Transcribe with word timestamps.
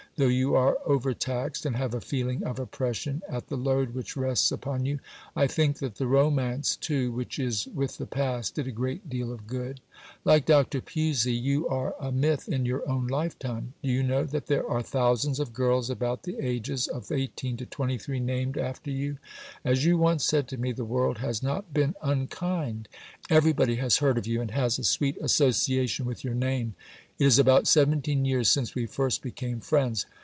though 0.17 0.27
you 0.27 0.53
are 0.53 0.77
overtaxed 0.85 1.65
and 1.65 1.75
have 1.77 1.95
a 1.95 2.01
feeling 2.01 2.43
of 2.43 2.59
oppression 2.59 3.23
at 3.27 3.47
the 3.47 3.55
load 3.57 3.95
which 3.95 4.15
rests 4.15 4.51
upon 4.51 4.85
you. 4.85 4.99
I 5.37 5.47
think 5.47 5.79
that 5.79 5.95
the 5.95 6.05
romance, 6.05 6.75
too, 6.75 7.11
which 7.13 7.39
is 7.39 7.65
with 7.73 7.97
the 7.97 8.05
past, 8.05 8.53
did 8.55 8.67
a 8.67 8.71
great 8.71 9.09
deal 9.09 9.31
of 9.31 9.47
good. 9.47 9.79
Like 10.23 10.45
Dr. 10.45 10.79
Pusey, 10.81 11.33
you 11.33 11.67
are 11.69 11.95
a 11.99 12.11
Myth 12.11 12.49
in 12.49 12.65
your 12.67 12.87
own 12.87 13.07
life 13.07 13.39
time. 13.39 13.73
Do 13.81 13.89
you 13.89 14.03
know 14.03 14.25
that 14.25 14.45
there 14.47 14.67
are 14.69 14.83
thousands 14.83 15.39
of 15.39 15.53
girls 15.53 15.89
about 15.89 16.21
the 16.23 16.37
ages 16.39 16.87
of 16.87 17.11
18 17.11 17.57
to 17.57 17.65
23 17.65 18.19
named 18.19 18.57
after 18.59 18.91
you? 18.91 19.17
As 19.65 19.85
you 19.85 19.97
once 19.97 20.23
said 20.25 20.47
to 20.49 20.57
me 20.57 20.71
"the 20.71 20.85
world 20.85 21.17
has 21.19 21.41
not 21.41 21.73
been 21.73 21.95
unkind." 22.03 22.89
Everybody 23.31 23.75
has 23.77 23.97
heard 23.97 24.17
of 24.19 24.27
you 24.27 24.39
and 24.41 24.51
has 24.51 24.77
a 24.77 24.83
sweet 24.83 25.17
association 25.19 26.05
with 26.05 26.23
your 26.23 26.35
name. 26.35 26.75
It 27.19 27.25
is 27.27 27.37
about 27.37 27.67
17 27.67 28.25
years 28.25 28.49
since 28.49 28.73
we 28.73 28.87
first 28.87 29.21
became 29.21 29.59
friends. 29.59 30.07